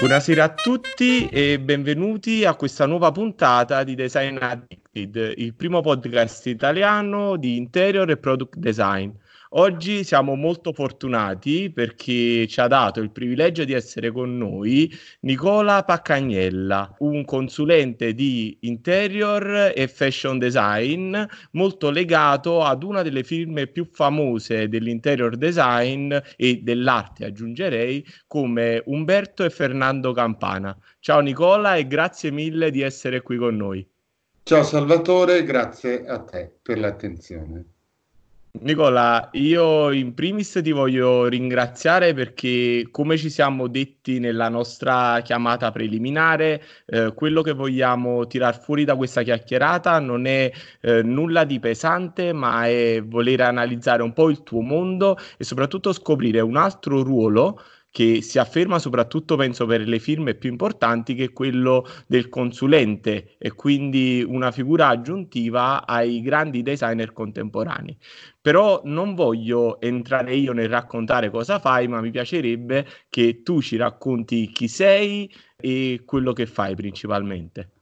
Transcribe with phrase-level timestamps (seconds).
[0.00, 6.46] Buonasera a tutti e benvenuti a questa nuova puntata di Design Addicted, il primo podcast
[6.46, 9.10] italiano di interior e product design.
[9.54, 14.88] Oggi siamo molto fortunati perché ci ha dato il privilegio di essere con noi
[15.22, 21.16] Nicola Paccagnella, un consulente di interior e fashion design
[21.52, 29.42] molto legato ad una delle firme più famose dell'interior design e dell'arte, aggiungerei, come Umberto
[29.42, 30.78] e Fernando Campana.
[31.00, 33.84] Ciao Nicola e grazie mille di essere qui con noi.
[34.44, 37.64] Ciao Salvatore, grazie a te per l'attenzione.
[38.52, 45.70] Nicola, io in primis ti voglio ringraziare perché, come ci siamo detti nella nostra chiamata
[45.70, 50.50] preliminare, eh, quello che vogliamo tirar fuori da questa chiacchierata non è
[50.80, 55.92] eh, nulla di pesante, ma è voler analizzare un po' il tuo mondo e soprattutto
[55.92, 61.24] scoprire un altro ruolo che si afferma soprattutto, penso, per le firme più importanti, che
[61.24, 67.96] è quello del consulente e quindi una figura aggiuntiva ai grandi designer contemporanei.
[68.40, 73.76] Però non voglio entrare io nel raccontare cosa fai, ma mi piacerebbe che tu ci
[73.76, 77.79] racconti chi sei e quello che fai principalmente.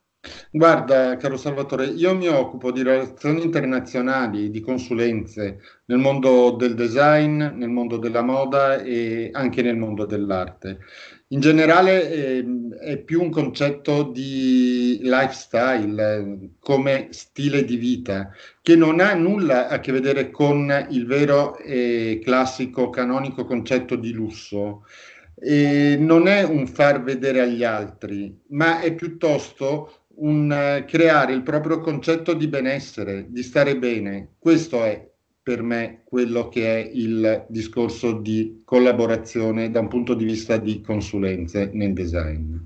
[0.50, 7.42] Guarda, caro Salvatore, io mi occupo di relazioni internazionali, di consulenze nel mondo del design,
[7.42, 10.78] nel mondo della moda e anche nel mondo dell'arte.
[11.28, 12.46] In generale eh,
[12.80, 18.30] è più un concetto di lifestyle, eh, come stile di vita,
[18.62, 24.12] che non ha nulla a che vedere con il vero e classico canonico concetto di
[24.12, 24.84] lusso.
[25.40, 31.80] Non è un far vedere agli altri, ma è piuttosto un uh, creare il proprio
[31.80, 34.34] concetto di benessere, di stare bene.
[34.38, 35.06] Questo è
[35.42, 40.80] per me quello che è il discorso di collaborazione da un punto di vista di
[40.80, 42.56] consulenze nel design.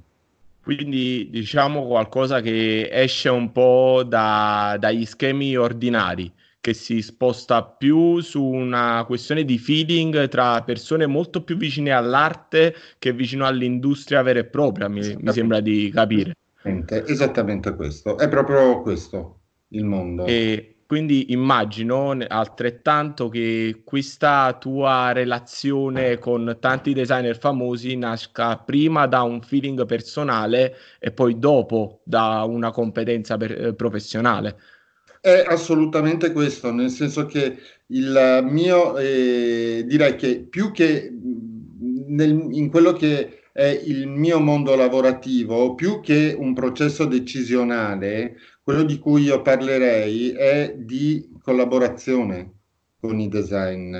[0.63, 8.21] Quindi diciamo qualcosa che esce un po' da, dagli schemi ordinari, che si sposta più
[8.21, 14.39] su una questione di feeling tra persone molto più vicine all'arte che vicino all'industria vera
[14.39, 16.35] e propria, mi, mi sembra di capire.
[16.65, 20.27] Esattamente questo, è proprio questo il mondo.
[20.27, 29.23] E quindi immagino altrettanto che questa tua relazione con tanti designer famosi nasca prima da
[29.23, 34.59] un feeling personale e poi dopo da una competenza per, eh, professionale.
[35.19, 37.57] È assolutamente questo, nel senso che
[37.87, 41.11] il mio, eh, direi che più che
[42.09, 48.83] nel, in quello che è il mio mondo lavorativo, più che un processo decisionale, quello
[48.83, 52.53] di cui io parlerei è di collaborazione
[52.99, 53.97] con i design.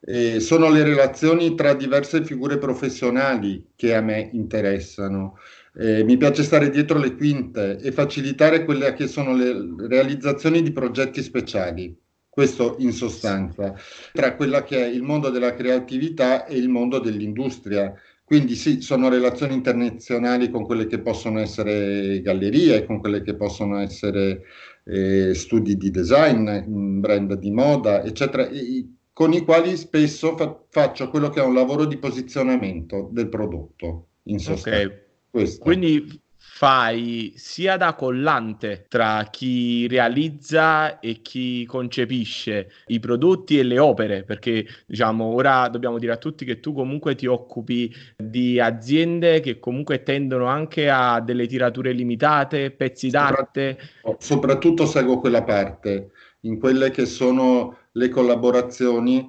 [0.00, 5.38] Eh, sono le relazioni tra diverse figure professionali che a me interessano.
[5.76, 10.72] Eh, mi piace stare dietro le quinte e facilitare quelle che sono le realizzazioni di
[10.72, 11.98] progetti speciali.
[12.28, 13.74] Questo in sostanza,
[14.12, 17.94] tra quella che è il mondo della creatività e il mondo dell'industria
[18.34, 23.78] quindi sì, sono relazioni internazionali con quelle che possono essere gallerie, con quelle che possono
[23.78, 24.42] essere
[24.86, 31.10] eh, studi di design, brand di moda, eccetera, e, con i quali spesso fa- faccio
[31.10, 34.92] quello che è un lavoro di posizionamento del prodotto, in sostanza.
[35.30, 35.58] Okay.
[35.60, 36.20] Quindi
[36.64, 44.24] fai sia da collante tra chi realizza e chi concepisce i prodotti e le opere,
[44.24, 49.58] perché diciamo ora dobbiamo dire a tutti che tu comunque ti occupi di aziende che
[49.58, 53.76] comunque tendono anche a delle tirature limitate, pezzi d'arte.
[54.16, 59.28] Soprattutto seguo quella parte, in quelle che sono le collaborazioni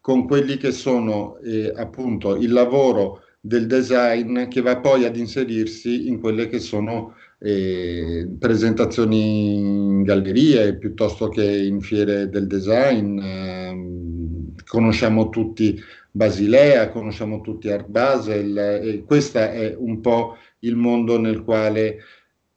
[0.00, 6.06] con quelli che sono eh, appunto il lavoro del design che va poi ad inserirsi
[6.06, 13.18] in quelle che sono eh, presentazioni in gallerie piuttosto che in fiere del design.
[13.18, 15.76] Eh, conosciamo tutti
[16.12, 21.96] Basilea, conosciamo tutti Art Basel e questo è un po' il mondo nel quale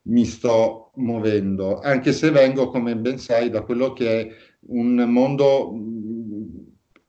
[0.04, 4.36] mi sto muovendo, anche se vengo, come ben sai, da quello che è
[4.68, 5.74] un mondo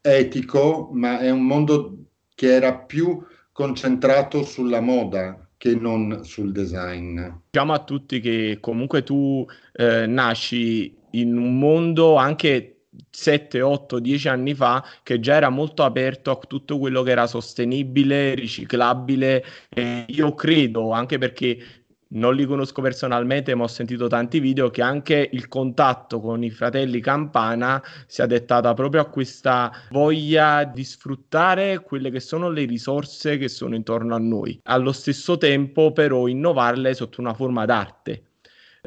[0.00, 1.98] etico, ma è un mondo
[2.34, 3.22] che era più
[3.56, 7.18] concentrato sulla moda che non sul design.
[7.48, 14.28] Diciamo a tutti che comunque tu eh, nasci in un mondo anche 7, 8, 10
[14.28, 19.42] anni fa che già era molto aperto a tutto quello che era sostenibile, riciclabile.
[19.70, 24.82] Eh, io credo, anche perché non li conosco personalmente, ma ho sentito tanti video che
[24.82, 30.84] anche il contatto con i fratelli Campana si è dettata proprio a questa voglia di
[30.84, 36.26] sfruttare quelle che sono le risorse che sono intorno a noi, allo stesso tempo però
[36.28, 38.25] innovarle sotto una forma d'arte.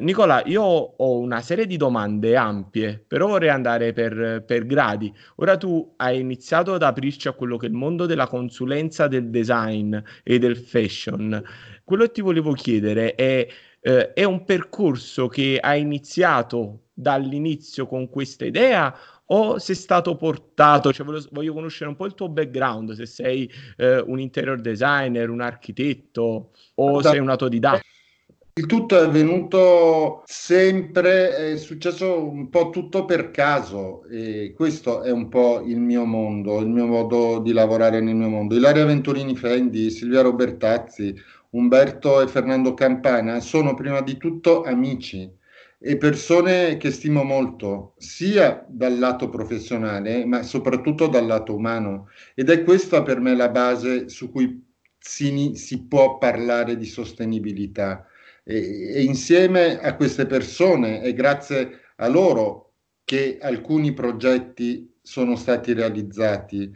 [0.00, 5.12] Nicola, io ho una serie di domande ampie, però vorrei andare per, per, gradi.
[5.36, 9.28] Ora tu hai iniziato ad aprirci a quello che è il mondo della consulenza del
[9.30, 11.42] design e del fashion.
[11.84, 13.46] Quello che ti volevo chiedere è,
[13.80, 18.94] eh, è un percorso che hai iniziato dall'inizio con questa idea
[19.32, 23.50] o sei stato portato, cioè voglio, voglio, conoscere un po' il tuo background, se sei
[23.76, 27.80] eh, un interior designer, un architetto o da, sei un autodidatta.
[28.52, 35.10] Il tutto è avvenuto sempre, è successo un po' tutto per caso e questo è
[35.10, 38.56] un po' il mio mondo, il mio modo di lavorare nel mio mondo.
[38.56, 41.14] Ilaria Venturini Fendi, Silvia Robertazzi,
[41.50, 45.30] Umberto e Fernando Campana sono prima di tutto amici
[45.78, 52.08] e persone che stimo molto, sia dal lato professionale, ma soprattutto dal lato umano.
[52.34, 54.62] Ed è questa per me la base su cui
[54.98, 58.04] si, si può parlare di sostenibilità
[58.50, 62.72] e, e insieme a queste persone è grazie a loro
[63.04, 66.70] che alcuni progetti sono stati realizzati.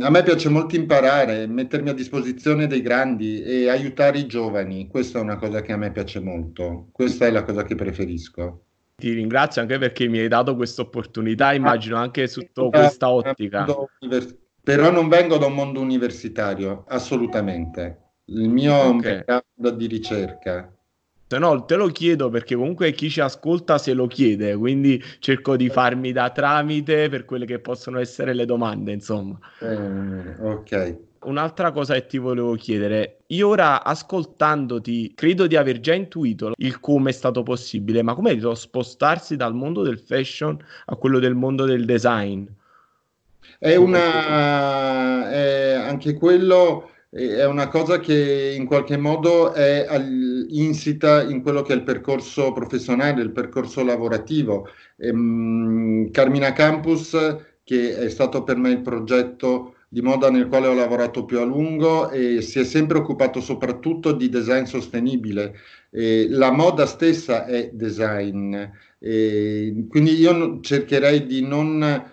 [0.00, 4.88] A me piace molto imparare, mettermi a disposizione dei grandi e aiutare i giovani.
[4.88, 6.88] Questa è una cosa che a me piace molto.
[6.92, 8.64] Questa è la cosa che preferisco.
[8.96, 13.66] Ti ringrazio anche perché mi hai dato questa opportunità, immagino anche sotto questa ottica.
[14.62, 18.12] Però non vengo da un mondo universitario, assolutamente.
[18.26, 18.84] Il mio okay.
[18.84, 20.74] è un mercato di ricerca
[21.38, 25.68] no, te lo chiedo perché comunque chi ci ascolta se lo chiede, quindi cerco di
[25.68, 29.38] farmi da tramite per quelle che possono essere le domande, insomma.
[29.60, 30.96] Eh, ok.
[31.22, 36.80] Un'altra cosa che ti volevo chiedere, io ora ascoltandoti credo di aver già intuito il
[36.80, 41.20] come è stato possibile, ma come è stato spostarsi dal mondo del fashion a quello
[41.20, 42.46] del mondo del design?
[43.58, 45.30] È una...
[45.30, 49.84] È anche quello è una cosa che in qualche modo è
[50.48, 54.68] insita in quello che è il percorso professionale, il percorso lavorativo.
[54.98, 57.16] Ehm, Carmina Campus,
[57.64, 61.44] che è stato per me il progetto di moda nel quale ho lavorato più a
[61.44, 65.54] lungo e si è sempre occupato soprattutto di design sostenibile.
[65.90, 68.56] E la moda stessa è design,
[68.98, 72.04] e quindi io cercherei di non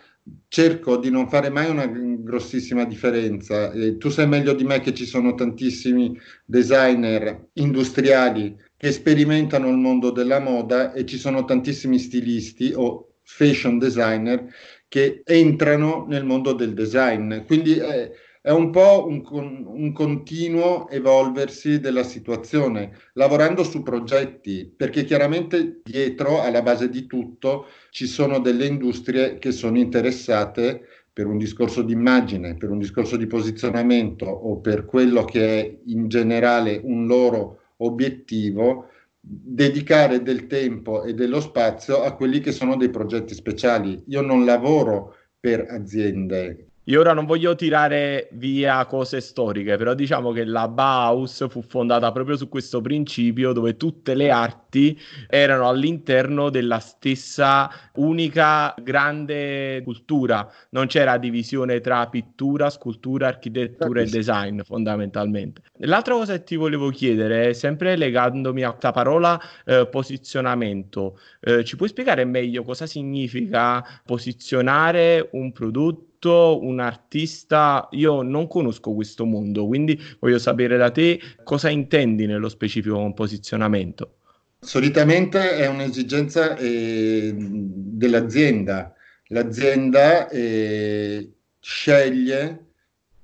[0.47, 3.71] cerco di non fare mai una grossissima differenza.
[3.71, 9.77] Eh, tu sai meglio di me che ci sono tantissimi designer industriali che sperimentano il
[9.77, 14.45] mondo della moda e ci sono tantissimi stilisti o fashion designer
[14.88, 17.39] che entrano nel mondo del design.
[17.45, 18.12] Quindi eh,
[18.48, 19.22] è un po' un,
[19.66, 27.66] un, continuo evolversi della situazione, lavorando su progetti, perché chiaramente dietro, alla base di tutto,
[27.90, 33.18] ci sono delle industrie che sono interessate per un discorso di immagine, per un discorso
[33.18, 41.04] di posizionamento o per quello che è in generale un loro obiettivo, dedicare del tempo
[41.04, 44.02] e dello spazio a quelli che sono dei progetti speciali.
[44.08, 50.31] Io non lavoro per aziende, io ora non voglio tirare via cose storiche, però diciamo
[50.31, 54.98] che la Bauhaus fu fondata proprio su questo principio dove tutte le arti
[55.28, 64.06] erano all'interno della stessa unica grande cultura, non c'era divisione tra pittura, scultura, architettura e
[64.06, 65.63] design fondamentalmente.
[65.79, 71.75] L'altra cosa che ti volevo chiedere, sempre legandomi a questa parola eh, posizionamento, eh, ci
[71.75, 76.07] puoi spiegare meglio cosa significa posizionare un prodotto?
[76.25, 82.50] Un artista, io non conosco questo mondo, quindi voglio sapere da te cosa intendi nello
[82.50, 84.15] specifico con posizionamento.
[84.59, 88.93] Solitamente è un'esigenza eh, dell'azienda.
[89.27, 92.65] L'azienda eh, sceglie,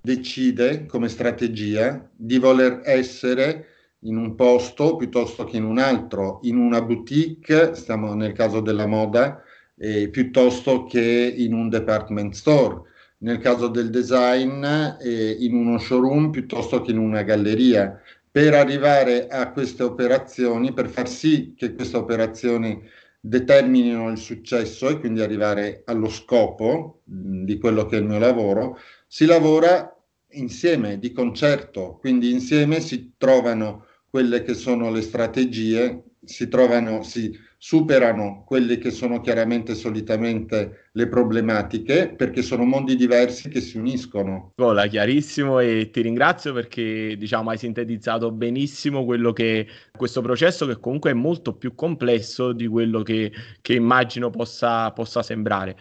[0.01, 3.67] decide come strategia di voler essere
[3.99, 8.85] in un posto piuttosto che in un altro, in una boutique, stiamo nel caso della
[8.85, 9.41] moda,
[9.77, 12.81] eh, piuttosto che in un department store,
[13.19, 19.27] nel caso del design eh, in uno showroom piuttosto che in una galleria, per arrivare
[19.27, 22.81] a queste operazioni, per far sì che queste operazioni
[23.19, 28.19] determinino il successo e quindi arrivare allo scopo mh, di quello che è il mio
[28.19, 28.77] lavoro,
[29.07, 29.95] si lavora
[30.31, 37.31] insieme, di concerto, quindi insieme si trovano quelle che sono le strategie, si trovano, si
[37.65, 44.51] superano quelle che sono chiaramente solitamente le problematiche perché sono mondi diversi che si uniscono.
[44.57, 49.65] Gola, chiarissimo e ti ringrazio perché diciamo hai sintetizzato benissimo quello che
[49.95, 55.23] questo processo che comunque è molto più complesso di quello che, che immagino possa, possa
[55.23, 55.77] sembrare.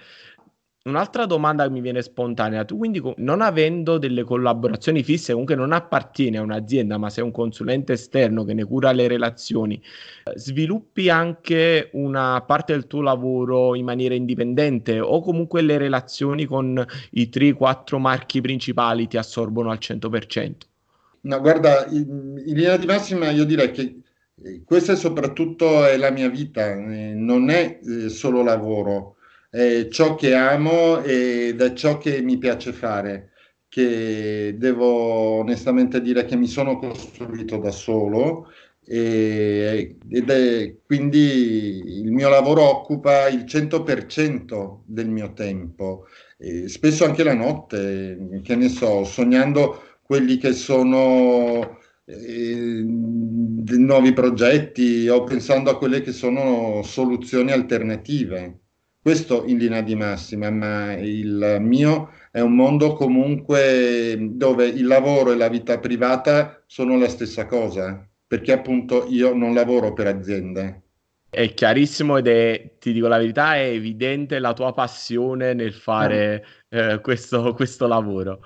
[0.85, 5.71] Un'altra domanda che mi viene spontanea, tu quindi non avendo delle collaborazioni fisse, comunque non
[5.71, 9.81] appartieni a un'azienda, ma sei un consulente esterno che ne cura le relazioni,
[10.35, 16.85] sviluppi anche una parte del tuo lavoro in maniera indipendente o comunque le relazioni con
[17.11, 20.53] i 3-4 marchi principali ti assorbono al 100%?
[21.21, 24.01] No, guarda, in, in linea di massima io direi che
[24.43, 29.19] eh, questa è soprattutto è la mia vita, eh, non è eh, solo lavoro
[29.55, 33.33] è ciò che amo ed è ciò che mi piace fare,
[33.69, 34.87] che devo
[35.41, 38.49] onestamente dire che mi sono costruito da solo
[38.85, 46.07] e, ed è quindi il mio lavoro occupa il 100% del mio tempo,
[46.39, 55.09] e spesso anche la notte, che ne so, sognando quelli che sono eh, nuovi progetti
[55.09, 58.62] o pensando a quelle che sono soluzioni alternative.
[59.03, 65.33] Questo in linea di massima, ma il mio è un mondo comunque dove il lavoro
[65.33, 70.83] e la vita privata sono la stessa cosa, perché appunto io non lavoro per aziende.
[71.29, 76.45] È chiarissimo ed è, ti dico la verità, è evidente la tua passione nel fare
[76.69, 78.39] eh, questo, questo lavoro.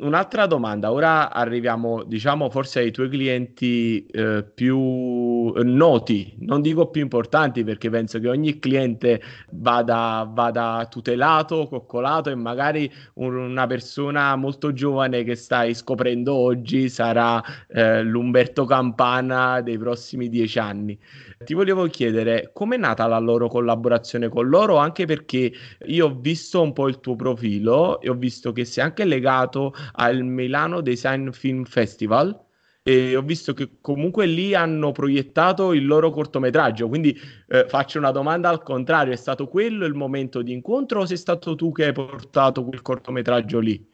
[0.00, 7.02] Un'altra domanda, ora arriviamo, diciamo, forse ai tuoi clienti eh, più noti, non dico più
[7.02, 14.34] importanti perché penso che ogni cliente vada, vada tutelato, coccolato e magari un, una persona
[14.36, 20.98] molto giovane che stai scoprendo oggi sarà eh, l'Umberto Campana dei prossimi dieci anni.
[21.44, 25.52] Ti volevo chiedere com'è nata la loro collaborazione con loro, anche perché
[25.86, 29.72] io ho visto un po' il tuo profilo e ho visto che sei anche legato
[29.92, 32.48] al Milano Design Film Festival
[32.82, 37.18] e ho visto che comunque lì hanno proiettato il loro cortometraggio, quindi
[37.48, 41.18] eh, faccio una domanda al contrario, è stato quello il momento di incontro o sei
[41.18, 43.88] stato tu che hai portato quel cortometraggio lì?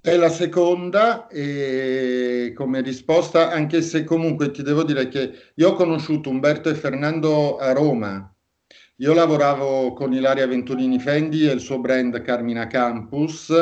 [0.00, 5.72] È la seconda e come risposta, anche se comunque ti devo dire che io ho
[5.74, 8.32] conosciuto Umberto e Fernando a Roma.
[8.98, 13.52] Io lavoravo con Ilaria Venturini Fendi e il suo brand Carmina Campus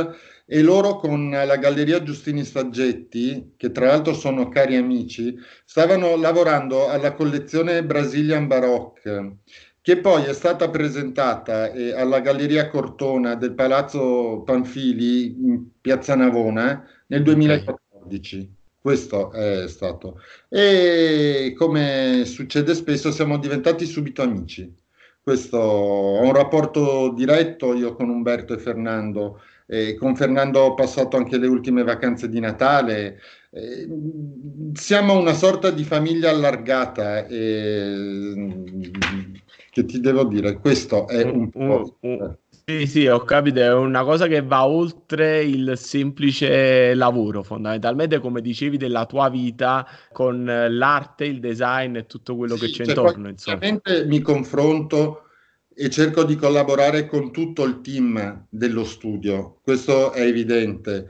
[0.47, 6.89] e loro con la Galleria Giustini Staggetti, che tra l'altro sono cari amici, stavano lavorando
[6.89, 9.39] alla collezione Brazilian Baroque
[9.85, 16.89] che poi è stata presentata eh, alla Galleria Cortona del Palazzo Panfili in Piazza Navona
[17.09, 18.37] nel 2014.
[18.37, 18.53] Okay.
[18.81, 20.23] Questo è stato.
[20.49, 24.75] E come succede spesso, siamo diventati subito amici.
[25.23, 29.43] Questo, ho un rapporto diretto io con Umberto e Fernando.
[29.66, 33.21] E con Fernando ho passato anche le ultime vacanze di Natale.
[33.50, 33.88] Eh,
[34.75, 37.26] siamo una sorta di famiglia allargata.
[37.26, 38.71] E,
[39.71, 41.97] che ti devo dire, questo è un, un po'...
[42.00, 48.21] Un, sì, sì, ho capito, è una cosa che va oltre il semplice lavoro, fondamentalmente,
[48.21, 52.85] come dicevi, della tua vita con l'arte, il design e tutto quello sì, che c'è
[52.85, 53.28] cioè, intorno.
[53.28, 53.59] Insomma.
[54.06, 55.24] mi confronto
[55.76, 61.09] e cerco di collaborare con tutto il team dello studio, questo è evidente.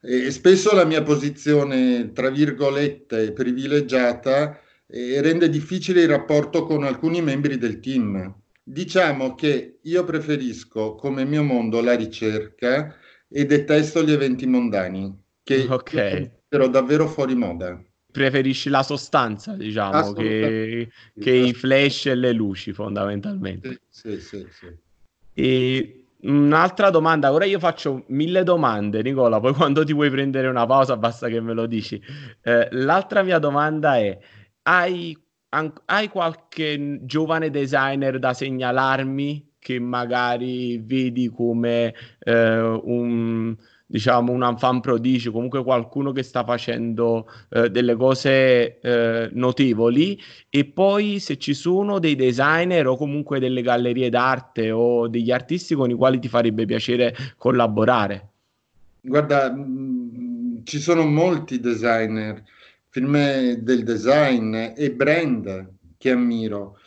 [0.00, 7.20] E spesso la mia posizione, tra virgolette, privilegiata e rende difficile il rapporto con alcuni
[7.20, 8.34] membri del team.
[8.62, 12.94] Diciamo che io preferisco come mio mondo la ricerca
[13.28, 16.30] e detesto gli eventi mondani, che okay.
[16.48, 17.80] però davvero fuori moda.
[18.16, 23.82] Preferisci la sostanza, diciamo, che, che i flash e le luci, fondamentalmente.
[23.90, 24.74] Sì, sì, sì.
[25.34, 30.64] E un'altra domanda, ora io faccio mille domande, Nicola, poi quando ti vuoi prendere una
[30.64, 32.02] pausa basta che me lo dici.
[32.40, 34.18] Eh, l'altra mia domanda è,
[34.62, 35.14] hai,
[35.50, 43.54] an- hai qualche giovane designer da segnalarmi che magari vedi come eh, un
[43.86, 50.64] diciamo un fan prodigio, comunque qualcuno che sta facendo eh, delle cose eh, notevoli e
[50.64, 55.90] poi se ci sono dei designer o comunque delle gallerie d'arte o degli artisti con
[55.90, 58.28] i quali ti farebbe piacere collaborare.
[59.00, 62.42] Guarda, mh, mm, ci sono molti designer
[62.88, 66.78] film del design e brand che ammiro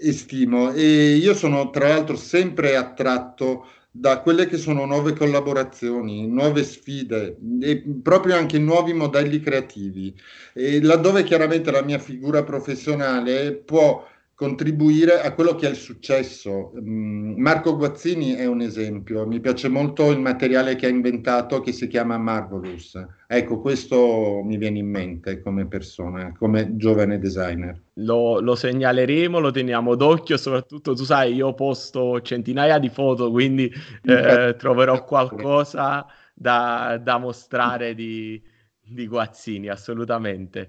[0.00, 3.66] e stimo e io sono tra l'altro sempre attratto
[3.98, 10.14] da quelle che sono nuove collaborazioni, nuove sfide e proprio anche nuovi modelli creativi,
[10.54, 14.06] e laddove chiaramente la mia figura professionale può
[14.38, 16.70] contribuire a quello che è il successo.
[16.80, 21.72] Mm, Marco Guazzini è un esempio, mi piace molto il materiale che ha inventato che
[21.72, 23.04] si chiama Marvelous.
[23.26, 27.82] Ecco, questo mi viene in mente come persona, come giovane designer.
[27.94, 33.68] Lo, lo segnaleremo, lo teniamo d'occhio, soprattutto tu sai, io posto centinaia di foto, quindi
[34.04, 38.40] eh, troverò qualcosa da, da mostrare di,
[38.84, 40.68] di Guazzini, assolutamente.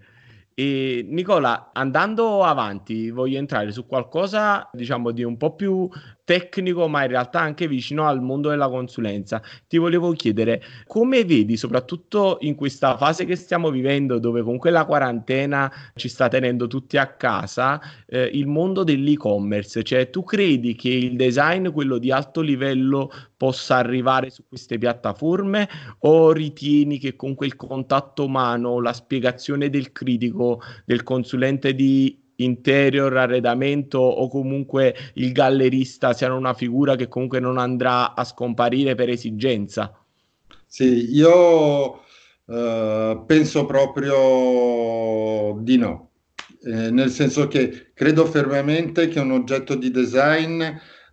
[0.59, 5.87] E Nicola, andando avanti, voglio entrare su qualcosa, diciamo, di un po' più
[6.29, 9.41] tecnico, ma in realtà anche vicino al mondo della consulenza.
[9.67, 14.85] Ti volevo chiedere come vedi, soprattutto in questa fase che stiamo vivendo, dove comunque la
[14.85, 19.81] quarantena ci sta tenendo tutti a casa, eh, il mondo dell'e-commerce.
[19.81, 25.67] Cioè, tu credi che il design, quello di alto livello, possa arrivare su queste piattaforme
[26.01, 33.15] o ritieni che comunque il contatto umano, la spiegazione del critico, del consulente di interior,
[33.15, 39.09] arredamento o comunque il gallerista siano una figura che comunque non andrà a scomparire per
[39.09, 39.93] esigenza?
[40.65, 42.01] Sì, io
[42.45, 46.11] uh, penso proprio di no,
[46.63, 50.63] eh, nel senso che credo fermamente che un oggetto di design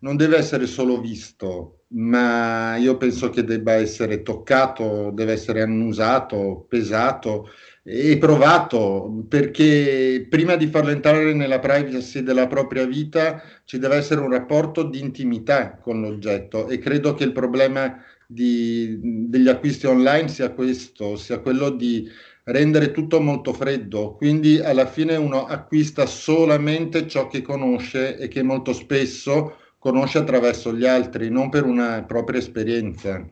[0.00, 6.66] non deve essere solo visto, ma io penso che debba essere toccato, deve essere annusato,
[6.68, 7.48] pesato
[7.88, 14.20] e provato, perché prima di farlo entrare nella privacy della propria vita ci deve essere
[14.20, 20.26] un rapporto di intimità con l'oggetto e credo che il problema di, degli acquisti online
[20.26, 22.10] sia questo, sia quello di
[22.42, 28.42] rendere tutto molto freddo, quindi alla fine uno acquista solamente ciò che conosce e che
[28.42, 33.24] molto spesso conosce attraverso gli altri, non per una propria esperienza.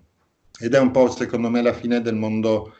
[0.60, 2.74] Ed è un po' secondo me la fine del mondo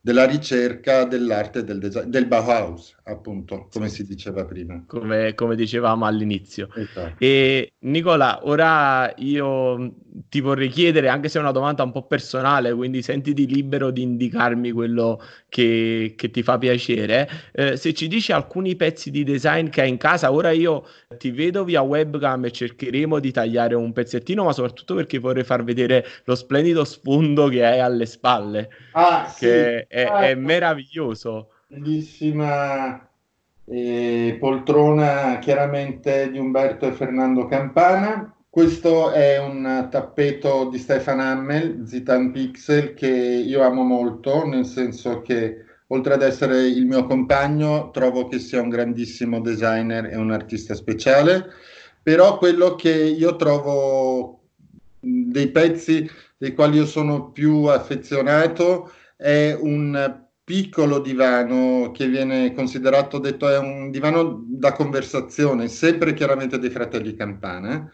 [0.00, 4.82] della ricerca dell'arte del design, del Bauhaus, appunto, come si diceva prima.
[4.86, 6.68] Come, come dicevamo all'inizio.
[6.74, 7.16] Esatto.
[7.18, 9.94] E Nicola, ora io
[10.28, 14.02] ti vorrei chiedere, anche se è una domanda un po' personale, quindi sentiti libero di
[14.02, 19.68] indicarmi quello che, che ti fa piacere, eh, se ci dici alcuni pezzi di design
[19.68, 20.86] che hai in casa, ora io
[21.18, 25.62] ti vedo via webcam e cercheremo di tagliare un pezzettino, ma soprattutto perché vorrei far
[25.64, 28.68] vedere lo splendido sfondo che hai alle spalle.
[28.92, 31.50] Ah, che sì, è, ah, è, meraviglioso.
[31.68, 33.08] Bellissima
[33.64, 38.34] eh, poltrona chiaramente di Umberto e Fernando Campana.
[38.52, 45.22] Questo è un tappeto di Stefan Hammel, Zitan Pixel, che io amo molto, nel senso
[45.22, 50.32] che oltre ad essere il mio compagno, trovo che sia un grandissimo designer e un
[50.32, 51.46] artista speciale,
[52.02, 54.40] però quello che io trovo
[54.98, 63.18] dei pezzi dei quali io sono più affezionato è un piccolo divano che viene considerato,
[63.20, 67.88] detto, è un divano da conversazione, sempre chiaramente dei fratelli Campana.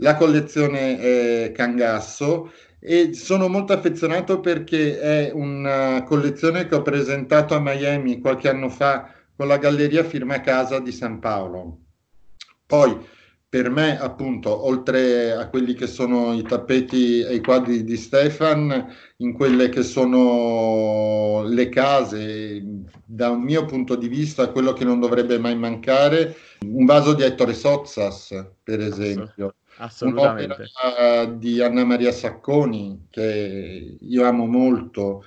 [0.00, 7.54] La collezione è Cangasso e sono molto affezionato perché è una collezione che ho presentato
[7.54, 11.80] a Miami qualche anno fa con la Galleria Firma Casa di San Paolo.
[12.64, 12.96] Poi
[13.48, 18.94] per me, appunto, oltre a quelli che sono i tappeti e i quadri di Stefan,
[19.16, 22.62] in quelle che sono le case,
[23.06, 27.22] da un mio punto di vista, quello che non dovrebbe mai mancare, un vaso di
[27.22, 29.54] Ettore Sozzas, per esempio.
[29.78, 30.54] Assolutamente.
[30.54, 35.24] Un'opera di Anna Maria Sacconi, che io amo molto,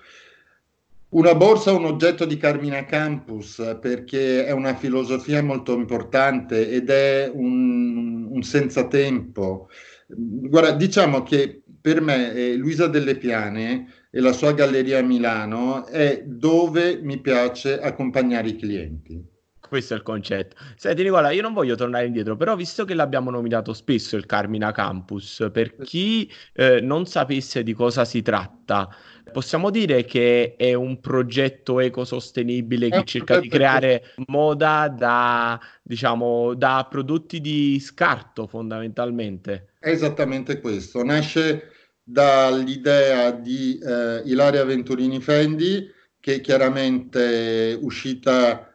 [1.11, 6.89] una borsa è un oggetto di Carmina Campus perché è una filosofia molto importante ed
[6.89, 9.69] è un, un senza tempo.
[10.07, 15.85] Guarda, diciamo che per me eh, Luisa Delle Piane e la sua galleria a Milano
[15.85, 19.30] è dove mi piace accompagnare i clienti.
[19.71, 20.57] Questo è il concetto.
[20.75, 24.73] Senti Nicola, io non voglio tornare indietro, però visto che l'abbiamo nominato spesso il Carmina
[24.73, 28.93] Campus, per chi eh, non sapesse di cosa si tratta,
[29.31, 36.85] Possiamo dire che è un progetto ecosostenibile che cerca di creare moda da, diciamo, da
[36.89, 39.75] prodotti di scarto fondamentalmente.
[39.79, 41.01] È esattamente questo.
[41.05, 41.69] Nasce
[42.03, 48.70] dall'idea di eh, Ilaria Venturini Fendi, che chiaramente uscita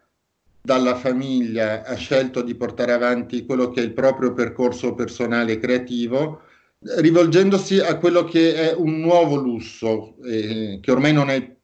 [0.66, 6.42] dalla famiglia ha scelto di portare avanti quello che è il proprio percorso personale creativo
[6.80, 11.54] rivolgendosi a quello che è un nuovo lusso, eh, che ormai non è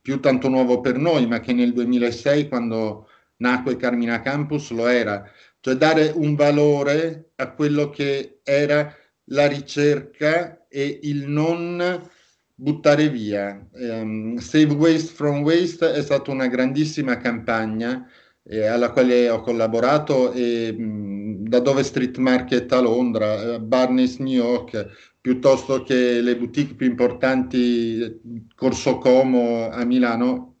[0.00, 5.28] più tanto nuovo per noi, ma che nel 2006, quando nacque Carmina Campus, lo era,
[5.60, 8.94] cioè dare un valore a quello che era
[9.30, 12.08] la ricerca e il non
[12.54, 13.68] buttare via.
[13.72, 18.08] Um, Save Waste from Waste è stata una grandissima campagna
[18.48, 24.18] eh, alla quale ho collaborato e mh, da dove Street Market a Londra, eh, Barnes
[24.18, 28.20] New York, piuttosto che le boutique più importanti,
[28.54, 30.58] Corso Como a Milano,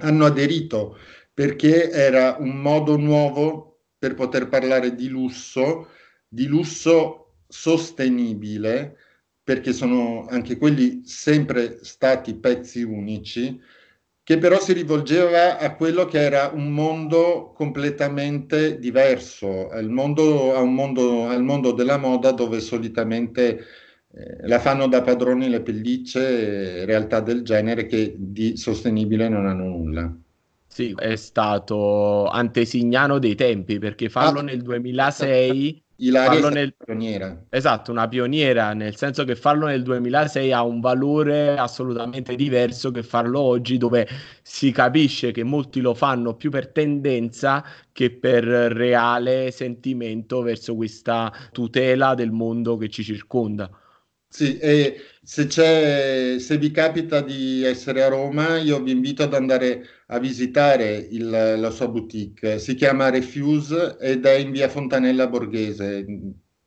[0.00, 0.96] hanno aderito
[1.32, 5.88] perché era un modo nuovo per poter parlare di lusso,
[6.26, 8.96] di lusso sostenibile,
[9.42, 13.60] perché sono anche quelli sempre stati pezzi unici,
[14.28, 20.62] che però si rivolgeva a quello che era un mondo completamente diverso, al mondo, a
[20.64, 23.58] mondo, al mondo della moda dove solitamente
[24.12, 29.64] eh, la fanno da padroni le pellicce, realtà del genere che di sostenibile non hanno
[29.64, 30.14] nulla.
[30.66, 36.74] Sì, è stato antesignano dei tempi perché farlo ah, nel 2006 Ilaria nel...
[36.76, 37.46] pioniera.
[37.48, 43.02] Esatto, una pioniera, nel senso che farlo nel 2006 ha un valore assolutamente diverso che
[43.02, 44.06] farlo oggi, dove
[44.42, 51.32] si capisce che molti lo fanno più per tendenza che per reale sentimento verso questa
[51.50, 53.68] tutela del mondo che ci circonda.
[54.30, 55.48] Sì, e se,
[56.38, 61.28] se vi capita di essere a Roma, io vi invito ad andare a visitare il,
[61.28, 62.58] la sua boutique.
[62.58, 66.04] Si chiama Refuse ed è in via Fontanella Borghese.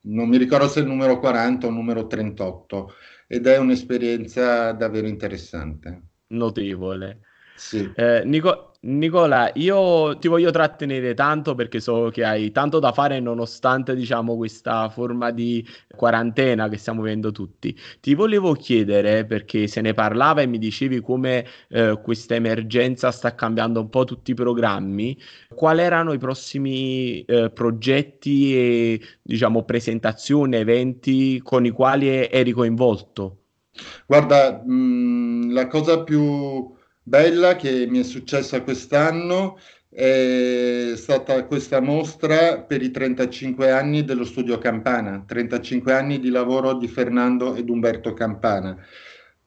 [0.03, 2.93] Non mi ricordo se è il numero 40 o il numero 38
[3.27, 6.01] ed è un'esperienza davvero interessante.
[6.27, 7.19] Notevole.
[7.61, 7.91] Sì.
[7.95, 13.19] Eh, Nico, Nicola, io ti voglio trattenere tanto perché so che hai tanto da fare
[13.19, 15.63] nonostante, diciamo, questa forma di
[15.95, 17.77] quarantena che stiamo vivendo tutti.
[17.99, 23.35] Ti volevo chiedere, perché se ne parlava e mi dicevi come eh, questa emergenza sta
[23.35, 25.15] cambiando un po' tutti i programmi,
[25.53, 33.37] quali erano i prossimi eh, progetti e, diciamo, presentazioni, eventi con i quali eri coinvolto?
[34.07, 36.79] Guarda, mh, la cosa più
[37.11, 44.23] bella che mi è successa quest'anno è stata questa mostra per i 35 anni dello
[44.23, 48.77] studio Campana, 35 anni di lavoro di Fernando ed Umberto Campana.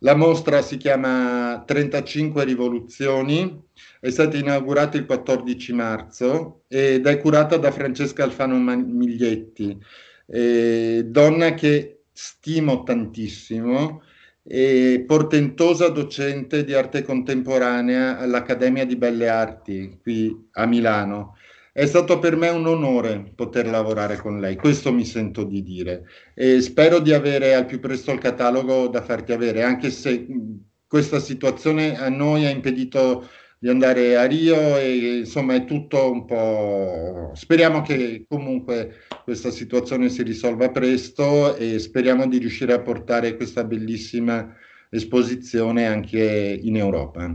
[0.00, 3.59] La mostra si chiama 35 rivoluzioni,
[3.98, 9.79] è stata inaugurata il 14 marzo ed è curata da Francesca Alfano Miglietti,
[10.27, 14.03] eh, donna che stimo tantissimo
[14.46, 21.37] e portentosa docente di arte contemporanea all'Accademia di Belle Arti qui a Milano.
[21.72, 26.04] È stato per me un onore poter lavorare con lei, questo mi sento di dire
[26.35, 30.26] e spero di avere al più presto il catalogo da farti avere, anche se
[30.87, 33.28] questa situazione a noi ha impedito
[33.64, 37.33] di andare a Rio e insomma è tutto un po'...
[37.35, 43.64] Speriamo che comunque questa situazione si risolva presto e speriamo di riuscire a portare questa
[43.64, 44.55] bellissima
[44.90, 47.35] esposizione anche in Europa.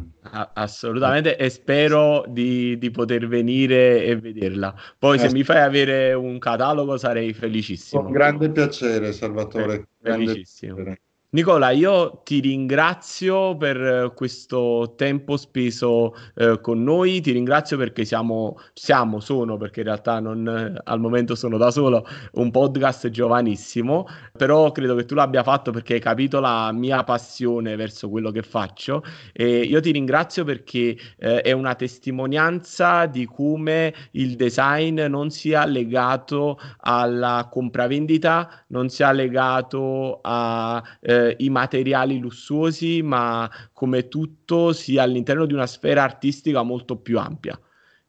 [0.53, 4.75] Assolutamente e spero di, di poter venire e vederla.
[4.99, 8.03] Poi se mi fai avere un catalogo sarei felicissimo.
[8.03, 9.87] Con grande piacere Salvatore.
[9.99, 10.75] Felicissimo.
[10.75, 11.01] Piacere.
[11.31, 18.03] Nicola, io ti ringrazio per eh, questo tempo speso eh, con noi, ti ringrazio perché
[18.03, 23.09] siamo, siamo, sono, perché in realtà non, eh, al momento sono da solo, un podcast
[23.09, 28.31] giovanissimo, però credo che tu l'abbia fatto perché hai capito la mia passione verso quello
[28.31, 29.03] che faccio.
[29.31, 35.63] E io ti ringrazio perché eh, è una testimonianza di come il design non sia
[35.65, 40.81] legato alla compravendita, non sia legato a...
[40.99, 46.97] Eh, eh, i materiali lussuosi, ma come tutto sia all'interno di una sfera artistica molto
[46.97, 47.59] più ampia.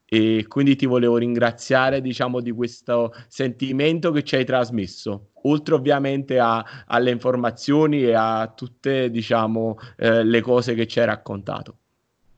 [0.05, 6.37] E quindi ti volevo ringraziare, diciamo, di questo sentimento che ci hai trasmesso, oltre ovviamente
[6.37, 11.77] a, alle informazioni e a tutte, diciamo, eh, le cose che ci hai raccontato.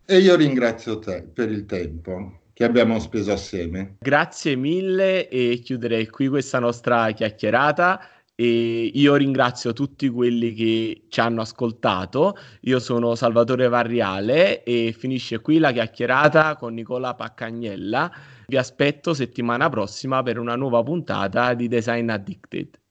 [0.05, 3.95] E io ringrazio te per il tempo che abbiamo speso assieme.
[3.99, 7.99] Grazie mille e chiuderei qui questa nostra chiacchierata.
[8.35, 12.35] E io ringrazio tutti quelli che ci hanno ascoltato.
[12.61, 18.11] Io sono Salvatore Varriale e finisce qui la chiacchierata con Nicola Paccagnella.
[18.47, 22.79] Vi aspetto settimana prossima per una nuova puntata di Design Addicted.